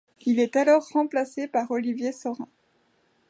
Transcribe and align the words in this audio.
Il 0.25 0.39
est 0.39 0.55
alors 0.55 0.81
remplacé 0.93 1.47
par 1.47 1.69
Olivier 1.69 2.11
Sorin. 2.11 2.47